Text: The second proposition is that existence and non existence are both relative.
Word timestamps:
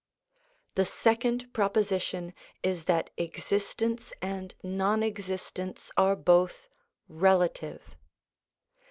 The 0.73 0.85
second 0.87 1.53
proposition 1.53 2.33
is 2.63 2.85
that 2.85 3.11
existence 3.17 4.11
and 4.19 4.55
non 4.63 5.03
existence 5.03 5.91
are 5.95 6.15
both 6.15 6.67
relative. 7.07 7.95